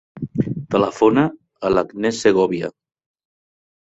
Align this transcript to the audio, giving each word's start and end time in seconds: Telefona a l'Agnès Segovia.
Telefona 0.75 1.25
a 1.69 1.71
l'Agnès 1.73 2.21
Segovia. 2.27 2.73